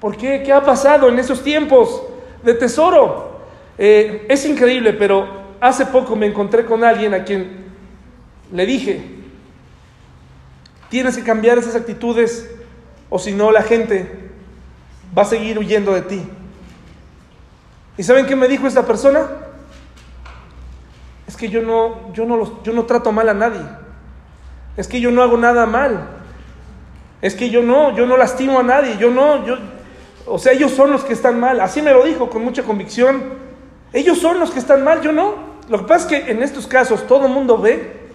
[0.00, 0.42] ¿Por qué?
[0.42, 2.02] ¿Qué ha pasado en esos tiempos
[2.42, 3.42] de tesoro?
[3.76, 5.28] Eh, es increíble, pero
[5.60, 7.66] hace poco me encontré con alguien a quien
[8.54, 9.02] le dije,
[10.88, 12.50] tienes que cambiar esas actitudes
[13.10, 14.27] o si no la gente
[15.18, 16.22] va a seguir huyendo de ti.
[17.96, 19.26] ¿Y saben qué me dijo esta persona?
[21.26, 23.60] Es que yo no, yo no, los, yo no trato mal a nadie.
[24.76, 26.06] Es que yo no hago nada mal.
[27.20, 28.96] Es que yo no, yo no lastimo a nadie.
[28.98, 29.56] Yo no, yo,
[30.24, 31.60] o sea, ellos son los que están mal.
[31.60, 33.24] Así me lo dijo con mucha convicción.
[33.92, 35.34] Ellos son los que están mal, yo no.
[35.68, 38.08] Lo que pasa es que en estos casos todo el mundo ve,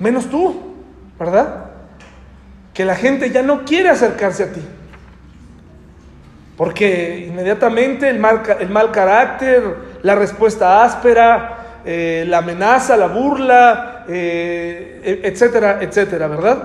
[0.00, 0.74] menos tú,
[1.16, 1.66] ¿verdad?
[2.74, 4.62] Que la gente ya no quiere acercarse a ti.
[6.56, 9.62] Porque inmediatamente el mal, el mal carácter,
[10.02, 16.58] la respuesta áspera, eh, la amenaza, la burla, eh, e, etcétera, etcétera, ¿verdad?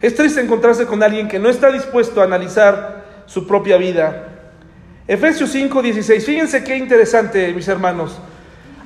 [0.00, 4.28] Es triste encontrarse con alguien que no está dispuesto a analizar su propia vida.
[5.06, 6.26] Efesios 5, 16.
[6.26, 8.18] Fíjense qué interesante, mis hermanos.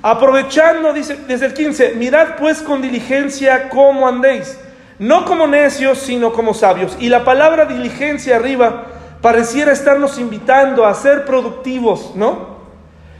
[0.03, 4.61] Aprovechando, dice desde el 15, mirad pues con diligencia cómo andéis,
[4.99, 6.97] no como necios, sino como sabios.
[7.01, 8.87] Y la palabra diligencia arriba
[9.21, 12.59] pareciera estarnos invitando a ser productivos, ¿no?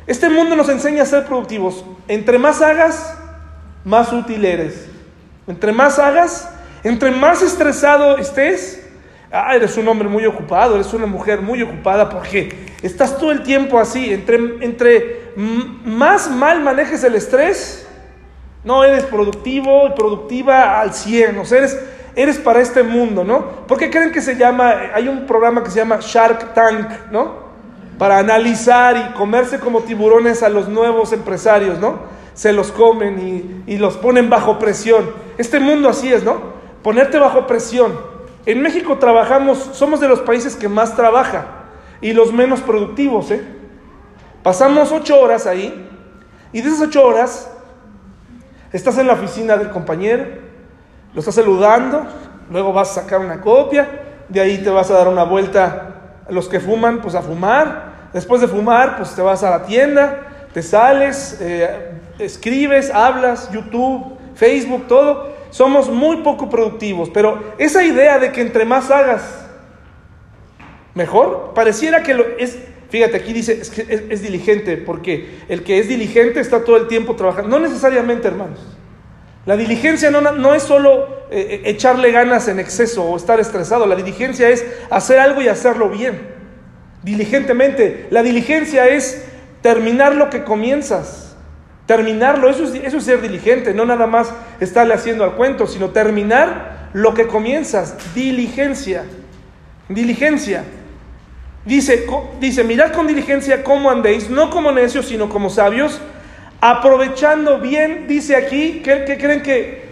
[0.07, 1.85] Este mundo nos enseña a ser productivos.
[2.07, 3.15] Entre más hagas,
[3.85, 4.89] más útil eres.
[5.47, 6.49] Entre más hagas,
[6.85, 8.87] entre más estresado estés,
[9.33, 13.43] ah, eres un hombre muy ocupado, eres una mujer muy ocupada porque estás todo el
[13.43, 14.13] tiempo así.
[14.13, 17.87] Entre, entre más mal manejes el estrés,
[18.65, 21.79] no eres productivo y productiva al 100, o sea, eres
[22.19, 23.67] eres para este mundo, ¿no?
[23.69, 27.47] ¿Por qué creen que se llama, hay un programa que se llama Shark Tank, ¿no?
[27.97, 32.01] Para analizar y comerse como tiburones a los nuevos empresarios, ¿no?
[32.35, 35.09] Se los comen y, los ponen bajo presión.
[35.39, 36.59] Este mundo así es, ¿no?
[36.83, 37.97] Ponerte bajo presión.
[38.47, 41.47] En México trabajamos, somos de los países que más trabaja
[42.01, 43.47] y los menos productivos, ¿eh?
[44.43, 45.89] Pasamos ocho horas ahí
[46.53, 47.49] y de esas ocho horas
[48.73, 50.48] estás en la oficina del compañero,
[51.15, 52.07] lo estás saludando,
[52.51, 53.89] luego vas a sacar una copia,
[54.29, 55.95] de ahí te vas a dar una vuelta
[56.29, 60.49] los que fuman, pues a fumar, después de fumar, pues te vas a la tienda,
[60.53, 65.37] te sales, eh, escribes, hablas, YouTube, Facebook, todo.
[65.51, 69.47] Somos muy poco productivos, pero esa idea de que entre más hagas,
[70.95, 72.59] mejor, pareciera que lo es,
[72.91, 77.59] fíjate, aquí dice, es diligente, porque el que es diligente está todo el tiempo trabajando,
[77.59, 78.61] no necesariamente, hermanos.
[79.49, 83.87] La diligencia no, no es solo eh, eh, echarle ganas en exceso o estar estresado.
[83.87, 86.21] La diligencia es hacer algo y hacerlo bien,
[87.03, 88.09] diligentemente.
[88.11, 89.25] La diligencia es
[89.63, 91.35] terminar lo que comienzas,
[91.87, 92.51] terminarlo.
[92.51, 96.91] Eso es, eso es ser diligente, no nada más estarle haciendo al cuento, sino terminar
[96.93, 97.97] lo que comienzas.
[98.15, 99.05] Diligencia,
[99.89, 100.65] diligencia.
[101.65, 102.07] Dice,
[102.39, 106.03] dice, mirad con diligencia cómo andéis, no como necios, sino como sabios,
[106.61, 109.89] aprovechando bien, dice aquí, ¿qué, creen que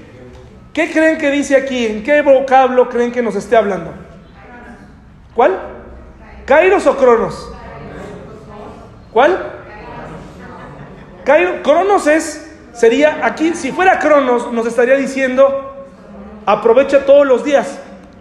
[0.76, 1.86] ¿Qué creen que dice aquí?
[1.86, 3.94] ¿En qué vocablo creen que nos esté hablando?
[5.34, 5.58] ¿Cuál?
[6.44, 7.50] ¿Kairos o Cronos?
[9.10, 9.52] ¿Cuál?
[11.24, 15.86] Kairos, Cronos es, sería aquí, si fuera Cronos, nos estaría diciendo,
[16.44, 17.78] aprovecha todos los días,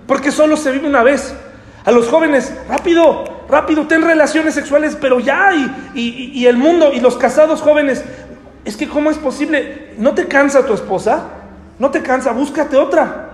[0.07, 1.35] porque solo se vive una vez.
[1.83, 5.51] A los jóvenes, rápido, rápido, ten relaciones sexuales, pero ya,
[5.93, 8.03] y, y el mundo, y los casados jóvenes,
[8.65, 9.93] es que ¿cómo es posible?
[9.97, 11.29] ¿No te cansa tu esposa?
[11.77, 13.29] No te cansa, búscate otra.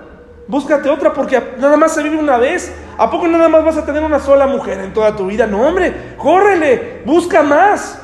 [0.48, 2.74] Búscate otra porque nada más se vive una vez.
[2.98, 5.48] ¿A poco nada más vas a tener una sola mujer en toda tu vida?
[5.48, 7.98] No, hombre, córrele, busca más.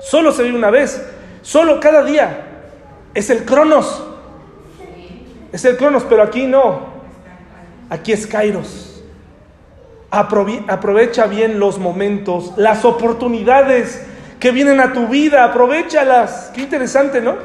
[0.00, 1.06] Solo se vive una vez.
[1.42, 2.46] Solo cada día.
[3.12, 4.02] Es el cronos.
[5.52, 6.88] Es el cronos, pero aquí no.
[7.90, 9.02] Aquí es Kairos.
[10.10, 14.06] Aprovecha bien los momentos, las oportunidades
[14.40, 15.44] que vienen a tu vida.
[15.44, 16.50] Aprovechalas.
[16.54, 17.36] Qué interesante, ¿no?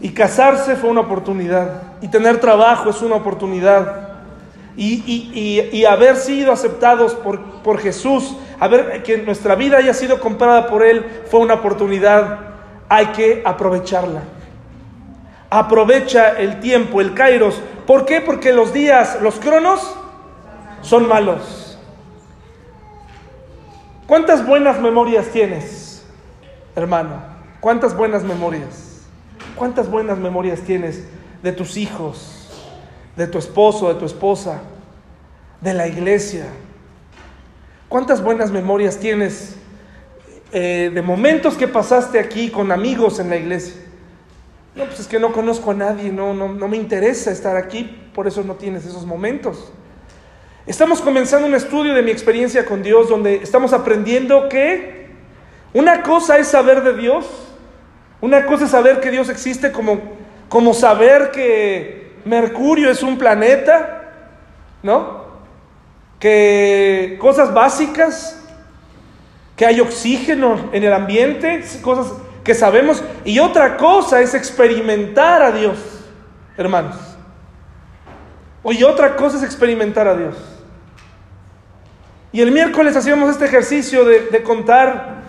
[0.00, 1.82] Y casarse fue una oportunidad.
[2.00, 4.06] Y tener trabajo es una oportunidad.
[4.78, 10.84] Y, haber sido aceptados por, por Jesús, haber, que nuestra vida haya sido comprada por
[10.84, 12.40] Él, fue una oportunidad.
[12.88, 14.22] Hay que aprovecharla.
[15.48, 17.60] Aprovecha el tiempo, el kairos.
[17.86, 18.20] ¿Por qué?
[18.20, 19.94] Porque los días, los cronos,
[20.82, 21.65] son malos.
[24.06, 26.04] ¿Cuántas buenas memorias tienes,
[26.76, 27.20] hermano?
[27.58, 29.02] ¿Cuántas buenas memorias?
[29.56, 31.02] ¿Cuántas buenas memorias tienes
[31.42, 32.48] de tus hijos,
[33.16, 34.60] de tu esposo, de tu esposa,
[35.60, 36.46] de la iglesia?
[37.88, 39.56] ¿Cuántas buenas memorias tienes
[40.52, 43.82] eh, de momentos que pasaste aquí con amigos en la iglesia?
[44.76, 48.08] No, pues es que no conozco a nadie, no, no, no me interesa estar aquí,
[48.14, 49.72] por eso no tienes esos momentos.
[50.66, 55.06] Estamos comenzando un estudio de mi experiencia con Dios donde estamos aprendiendo que
[55.72, 57.46] una cosa es saber de Dios
[58.20, 60.00] una cosa es saber que Dios existe como,
[60.48, 64.12] como saber que Mercurio es un planeta,
[64.82, 65.26] ¿no?
[66.18, 68.42] Que cosas básicas,
[69.54, 73.04] que hay oxígeno en el ambiente, cosas que sabemos.
[73.24, 75.78] Y otra cosa es experimentar a Dios,
[76.56, 76.96] hermanos.
[78.64, 80.55] Y otra cosa es experimentar a Dios.
[82.36, 85.22] Y el miércoles hacíamos este ejercicio de, contar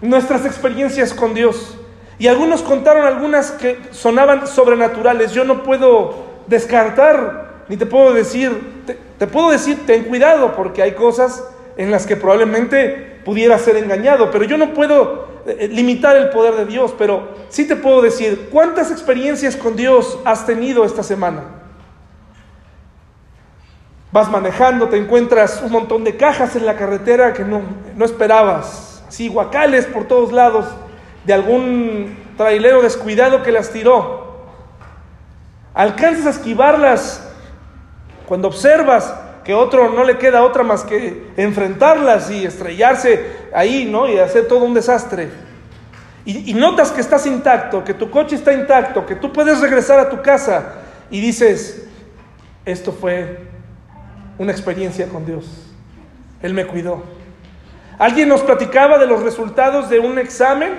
[0.00, 1.78] nuestras experiencias con Dios.
[2.18, 5.30] Y algunos contaron algunas que sonaban sobrenaturales.
[5.30, 6.16] Yo no puedo
[6.48, 8.50] descartar, ni te puedo decir,
[9.20, 11.44] te, puedo decir, ten cuidado, porque hay cosas
[11.76, 16.54] en las que probablemente pudiera ser engañado, pero yo no puedo eh, limitar el poder
[16.54, 21.61] de Dios, pero sí te puedo decir, ¿cuántas experiencias con Dios has tenido esta semana?
[24.12, 27.62] Vas manejando, te encuentras un montón de cajas en la carretera que no,
[27.96, 30.66] no esperabas, así guacales por todos lados,
[31.24, 34.42] de algún trailero descuidado que las tiró.
[35.72, 37.26] Alcanzas a esquivarlas
[38.26, 44.08] cuando observas que otro no le queda otra más que enfrentarlas y estrellarse ahí, ¿no?
[44.08, 45.30] Y hacer todo un desastre.
[46.26, 49.98] Y, y, notas que estás intacto, que tu coche está intacto, que tú puedes regresar
[49.98, 50.74] a tu casa
[51.10, 51.88] y dices,
[52.64, 53.51] esto fue
[54.42, 55.46] una experiencia con Dios.
[56.42, 57.02] Él me cuidó.
[57.98, 60.72] Alguien nos platicaba de los resultados de un examen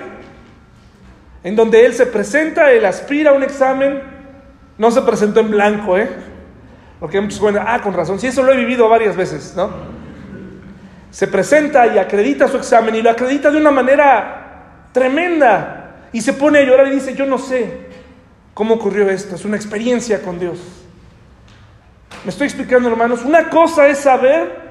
[1.42, 4.02] en donde él se presenta, él aspira a un examen,
[4.78, 6.08] no se presentó en blanco, ¿eh?
[7.00, 9.70] Porque muchos pueden, ah, con razón, sí, eso lo he vivido varias veces, ¿no?
[11.10, 16.32] Se presenta y acredita su examen y lo acredita de una manera tremenda y se
[16.32, 17.88] pone a llorar y dice, yo no sé
[18.54, 20.83] cómo ocurrió esto, es una experiencia con Dios.
[22.24, 24.64] Me estoy explicando, hermanos, una cosa es saber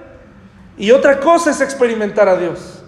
[0.78, 2.84] y otra cosa es experimentar a Dios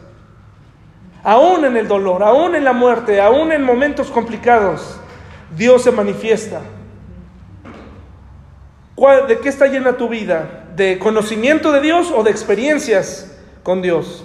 [1.26, 4.98] aún en el dolor, aún en la muerte, aún en momentos complicados,
[5.58, 6.62] Dios se manifiesta.
[9.28, 10.68] ¿De qué está llena tu vida?
[10.76, 14.24] ¿De conocimiento de Dios o de experiencias con Dios?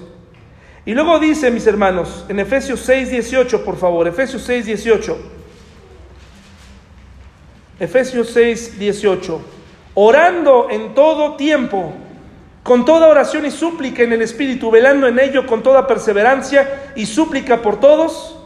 [0.84, 5.18] Y luego dice, mis hermanos, en Efesios 6, 18, por favor, Efesios 6, 18.
[7.80, 9.41] Efesios 6, 18.
[9.95, 11.93] Orando en todo tiempo
[12.62, 17.07] con toda oración y súplica en el Espíritu, velando en ello con toda perseverancia y
[17.07, 18.38] súplica por todos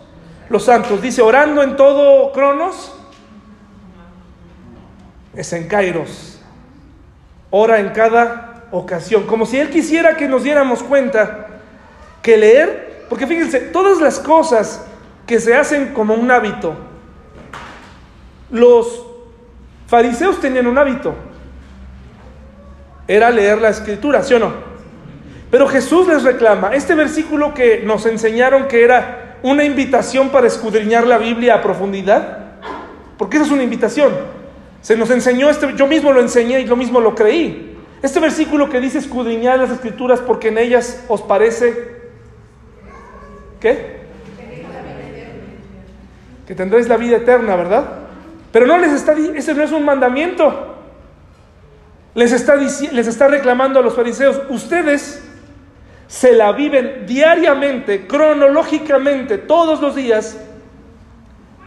[0.49, 1.03] los santos.
[1.03, 2.95] Dice, orando en todo Cronos.
[5.35, 6.41] es en Kairos.
[7.51, 11.49] Ora en cada ocasión, como si Él quisiera que nos diéramos cuenta
[12.23, 14.85] que leer, porque fíjense, todas las cosas
[15.27, 16.75] que se hacen como un hábito,
[18.51, 19.05] los
[19.87, 21.15] fariseos tenían un hábito,
[23.07, 24.53] era leer la escritura, ¿sí o no?
[25.51, 31.07] Pero Jesús les reclama, este versículo que nos enseñaron que era una invitación para escudriñar
[31.07, 32.39] la Biblia a profundidad,
[33.19, 34.13] porque esa es una invitación.
[34.81, 37.77] Se nos enseñó, este, yo mismo lo enseñé y lo mismo lo creí.
[38.03, 42.03] Este versículo que dice escudriñar las escrituras porque en ellas os parece,
[43.61, 44.05] ¿qué?
[46.47, 47.85] Que tendréis la vida eterna, ¿verdad?
[48.53, 50.74] Pero no les está, ese no es un mandamiento.
[52.15, 55.23] Les está, les está reclamando a los fariseos, ustedes
[56.07, 60.39] se la viven diariamente, cronológicamente, todos los días,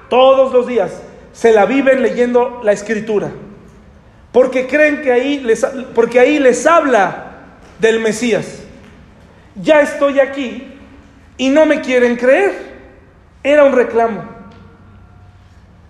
[0.10, 1.02] todos los días,
[1.34, 3.30] se la viven leyendo la escritura.
[4.32, 7.28] Porque creen que ahí les, porque ahí les habla
[7.80, 8.64] del Mesías.
[9.56, 10.74] Ya estoy aquí
[11.38, 12.78] y no me quieren creer.
[13.44, 14.24] Era un reclamo.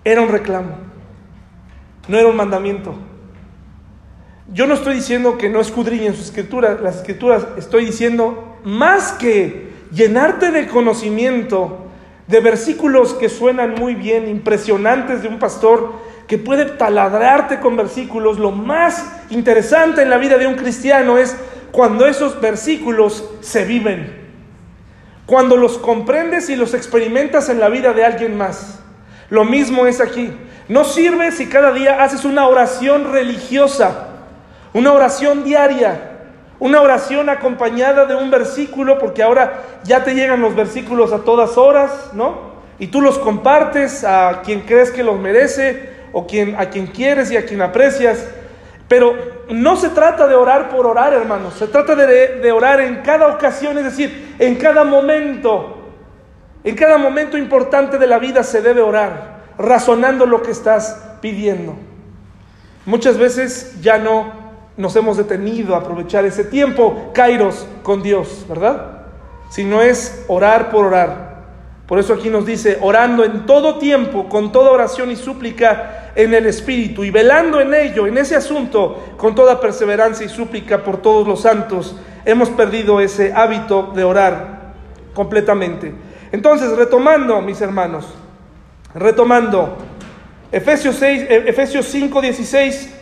[0.04, 0.78] Era un reclamo.
[2.08, 2.96] No era un mandamiento.
[4.54, 9.74] Yo no estoy diciendo que no escudriñen sus escrituras, las escrituras, estoy diciendo más que
[9.92, 11.80] llenarte de conocimiento,
[12.28, 15.92] de versículos que suenan muy bien, impresionantes de un pastor
[16.28, 21.36] que puede taladrarte con versículos, lo más interesante en la vida de un cristiano es
[21.74, 24.14] cuando esos versículos se viven,
[25.26, 28.80] cuando los comprendes y los experimentas en la vida de alguien más.
[29.30, 30.32] Lo mismo es aquí.
[30.70, 34.14] No sirve si cada día haces una oración religiosa
[34.78, 36.00] una oración diaria,
[36.60, 41.58] una oración acompañada de un versículo, porque ahora ya te llegan los versículos a todas
[41.58, 42.58] horas, ¿no?
[42.78, 47.38] Y tú los compartes a quien crees que los merece o a quien quieres y
[47.38, 48.28] a quien aprecias.
[48.88, 49.16] Pero
[49.50, 51.56] no se trata de orar por orar, hermanos.
[51.56, 55.90] Se trata de, de orar en cada ocasión, es decir, en cada momento.
[56.64, 61.76] En cada momento importante de la vida se debe orar, razonando lo que estás pidiendo.
[62.86, 64.47] Muchas veces ya no
[64.78, 69.00] nos hemos detenido a aprovechar ese tiempo, Kairos, con Dios, ¿verdad?
[69.50, 71.38] Si no es orar por orar.
[71.88, 76.34] Por eso aquí nos dice, orando en todo tiempo, con toda oración y súplica en
[76.34, 81.02] el Espíritu, y velando en ello, en ese asunto, con toda perseverancia y súplica por
[81.02, 84.74] todos los santos, hemos perdido ese hábito de orar
[85.14, 85.94] completamente.
[86.32, 88.06] Entonces, retomando, mis hermanos,
[88.94, 89.78] retomando,
[90.52, 92.97] Efesios, 6, eh, Efesios 5, 16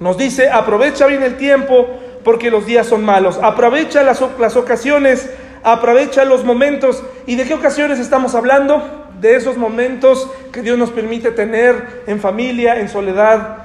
[0.00, 1.86] nos dice, aprovecha bien el tiempo
[2.24, 3.38] porque los días son malos.
[3.42, 4.22] Aprovecha las,
[4.56, 5.30] ocasiones,
[5.62, 7.02] aprovecha los momentos.
[7.26, 9.08] ¿Y de qué ocasiones estamos hablando?
[9.20, 13.58] De esos momentos que Dios nos permite tener en familia, en soledad,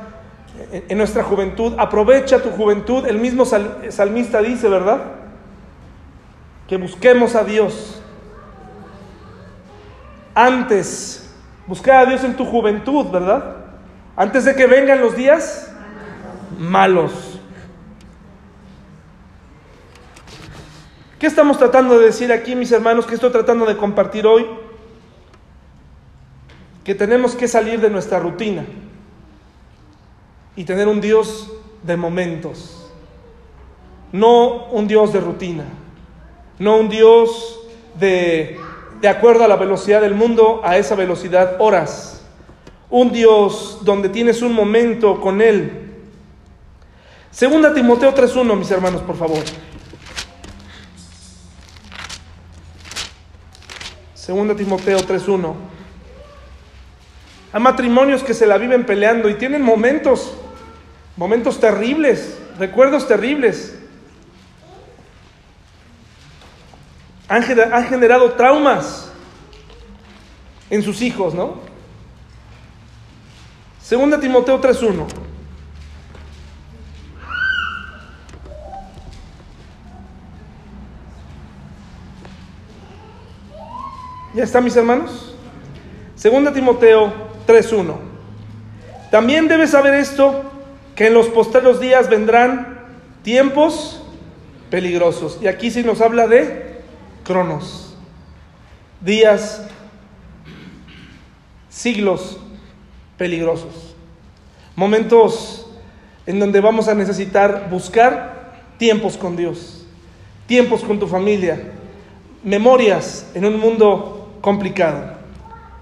[0.72, 1.74] en, nuestra juventud.
[1.78, 3.08] Aprovecha tu juventud.
[3.08, 5.04] El mismo salmista dice, ¿verdad?
[6.68, 8.02] Que busquemos a Dios.
[10.34, 11.34] Antes,
[11.66, 13.56] buscar a Dios en tu juventud, ¿verdad?
[14.18, 15.72] Antes de que vengan los días
[16.58, 17.40] malos.
[21.20, 23.06] ¿Qué estamos tratando de decir aquí, mis hermanos?
[23.06, 24.46] ¿Qué estoy tratando de compartir hoy?
[26.84, 28.66] Que tenemos que salir de nuestra rutina
[30.56, 31.52] y tener un Dios
[31.84, 32.92] de momentos,
[34.12, 35.66] no un Dios de rutina,
[36.60, 37.60] no un Dios
[38.00, 38.60] de,
[39.02, 42.24] de acuerdo a la velocidad del mundo, a esa velocidad horas,
[42.90, 45.85] un Dios donde tienes un momento con Él
[47.36, 49.44] Segunda Timoteo 3.1, mis hermanos, por favor.
[54.14, 55.54] Segunda Timoteo 3.1.
[57.52, 60.34] Hay matrimonios que se la viven peleando y tienen momentos,
[61.18, 63.78] momentos terribles, recuerdos terribles.
[67.28, 69.12] Han, han generado traumas
[70.70, 71.56] en sus hijos, ¿no?
[73.82, 75.35] Segunda Timoteo 3.1.
[84.36, 85.34] ¿Ya está, mis hermanos?
[86.16, 87.14] Segunda Timoteo
[87.48, 87.96] 3.1.
[89.10, 90.44] También debes saber esto,
[90.94, 92.80] que en los posteros días vendrán
[93.24, 94.04] tiempos
[94.70, 95.40] peligrosos.
[95.42, 96.82] Y aquí sí nos habla de
[97.24, 97.96] cronos,
[99.00, 99.68] días,
[101.70, 102.38] siglos
[103.18, 103.96] peligrosos.
[104.76, 105.66] Momentos
[106.26, 109.86] en donde vamos a necesitar buscar tiempos con Dios,
[110.46, 111.72] tiempos con tu familia,
[112.44, 114.15] memorias en un mundo
[114.46, 115.18] complicado.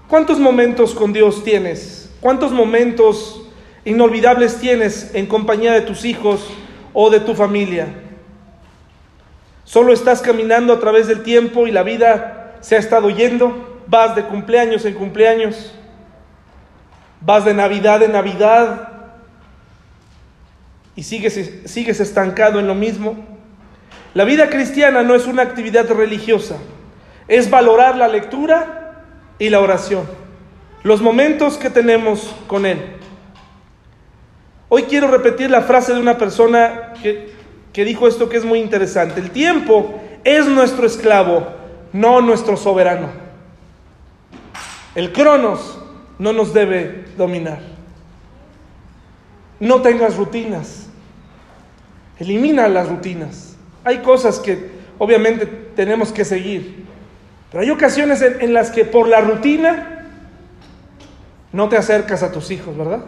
[0.08, 2.10] ¿Cuántos momentos con Dios tienes?
[2.20, 3.44] ¿Cuántos momentos
[3.84, 6.48] inolvidables tienes en compañía de tus hijos
[6.92, 7.88] o de tu familia.
[9.64, 13.82] Solo estás caminando a través del tiempo y la vida se ha estado yendo.
[13.86, 15.74] Vas de cumpleaños en cumpleaños.
[17.20, 18.88] Vas de Navidad en Navidad.
[20.96, 23.16] Y sigues, sigues estancado en lo mismo.
[24.14, 26.56] La vida cristiana no es una actividad religiosa.
[27.28, 29.04] Es valorar la lectura
[29.38, 30.06] y la oración.
[30.82, 32.78] Los momentos que tenemos con Él.
[34.68, 37.34] Hoy quiero repetir la frase de una persona que
[37.74, 39.20] que dijo esto que es muy interesante.
[39.20, 41.44] El tiempo es nuestro esclavo,
[41.92, 43.08] no nuestro soberano.
[44.94, 45.80] El cronos
[46.20, 47.58] no nos debe dominar.
[49.58, 50.86] No tengas rutinas.
[52.20, 53.56] Elimina las rutinas.
[53.82, 56.83] Hay cosas que obviamente tenemos que seguir.
[57.54, 60.08] Pero hay ocasiones en, en las que por la rutina
[61.52, 63.04] no te acercas a tus hijos, ¿verdad?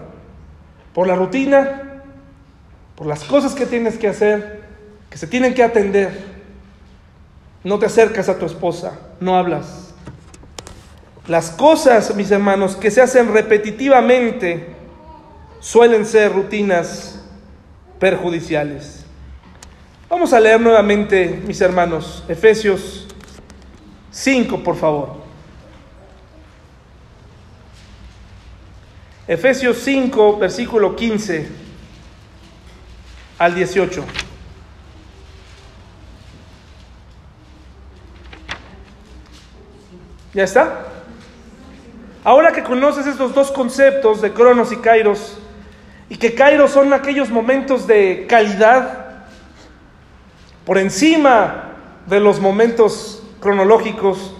[0.94, 1.82] Por la rutina
[2.96, 4.62] por las cosas que tienes que hacer,
[5.10, 6.36] que se tienen que atender.
[7.62, 9.94] No te acercas a tu esposa, no hablas.
[11.26, 14.74] Las cosas, mis hermanos, que se hacen repetitivamente
[15.58, 17.20] suelen ser rutinas
[17.98, 19.04] perjudiciales.
[20.08, 23.08] Vamos a leer nuevamente, mis hermanos, Efesios
[24.16, 25.10] 5, por favor.
[29.28, 31.46] Efesios 5, versículo 15
[33.38, 34.04] al 18.
[40.32, 40.86] ¿Ya está?
[42.24, 45.36] Ahora que conoces estos dos conceptos de Cronos y Kairos,
[46.08, 49.26] y que Kairos son aquellos momentos de calidad
[50.64, 51.72] por encima
[52.06, 54.34] de los momentos cronológicos,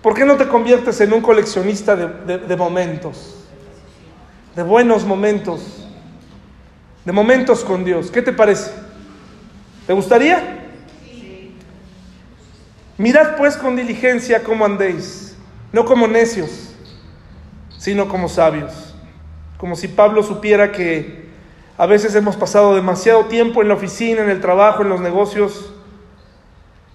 [0.00, 3.44] ¿por qué no te conviertes en un coleccionista de, de momentos?
[4.56, 5.78] De buenos momentos
[7.08, 8.10] de momentos con Dios.
[8.10, 8.70] ¿Qué te parece?
[9.86, 10.66] ¿Te gustaría?
[12.98, 15.34] Mirad pues con diligencia cómo andéis,
[15.72, 16.74] no como necios,
[17.78, 18.94] sino como sabios.
[19.56, 21.30] Como si Pablo supiera que
[21.78, 25.72] a veces hemos pasado demasiado tiempo en la oficina, en el trabajo, en los negocios,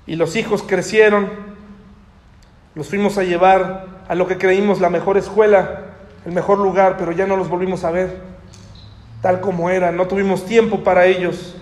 [0.05, 1.29] y los hijos crecieron,
[2.75, 5.81] los fuimos a llevar a lo que creímos la mejor escuela,
[6.25, 8.33] el mejor lugar, pero ya no los volvimos a ver
[9.23, 11.55] tal como eran, no tuvimos tiempo para ellos,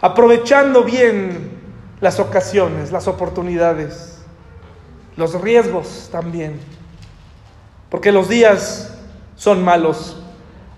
[0.00, 1.58] aprovechando bien
[2.00, 4.22] las ocasiones, las oportunidades,
[5.16, 6.60] los riesgos también,
[7.90, 8.96] porque los días
[9.34, 10.22] son malos.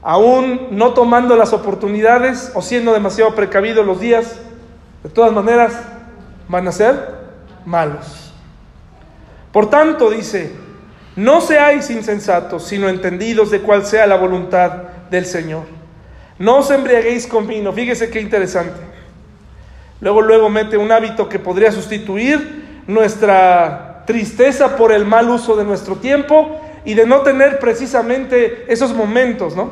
[0.00, 4.40] Aún no tomando las oportunidades o siendo demasiado precavidos los días,
[5.04, 5.74] de todas maneras
[6.52, 6.94] van a ser
[7.64, 8.30] malos.
[9.52, 10.52] Por tanto, dice,
[11.16, 14.70] no seáis insensatos, sino entendidos de cuál sea la voluntad
[15.10, 15.64] del Señor.
[16.38, 17.72] No os embriaguéis con vino.
[17.72, 18.80] Fíjese qué interesante.
[20.00, 25.64] Luego, luego mete un hábito que podría sustituir nuestra tristeza por el mal uso de
[25.64, 29.70] nuestro tiempo y de no tener precisamente esos momentos, ¿no?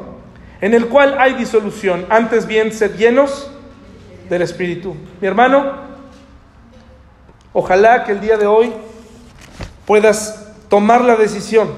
[0.62, 2.07] En el cual hay disolución.
[2.09, 3.51] Antes bien, ser llenos
[4.31, 4.95] del Espíritu.
[5.20, 5.89] Mi hermano,
[7.53, 8.72] ojalá que el día de hoy
[9.86, 11.70] puedas tomar la decisión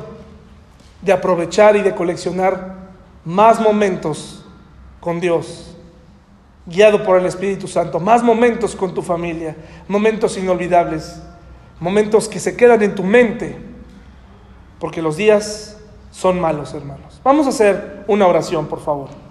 [1.00, 2.76] de aprovechar y de coleccionar
[3.24, 4.44] más momentos
[5.00, 5.76] con Dios,
[6.66, 9.56] guiado por el Espíritu Santo, más momentos con tu familia,
[9.88, 11.20] momentos inolvidables,
[11.80, 13.58] momentos que se quedan en tu mente,
[14.78, 15.78] porque los días
[16.10, 17.20] son malos, hermanos.
[17.24, 19.21] Vamos a hacer una oración, por favor.